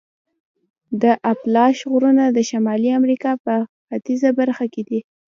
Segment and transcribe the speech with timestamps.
[1.01, 3.53] د اپالاش غرونه د شمالي امریکا په
[3.87, 4.99] ختیځه برخه کې دي.